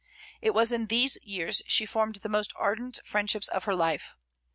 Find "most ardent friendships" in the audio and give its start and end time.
2.27-3.47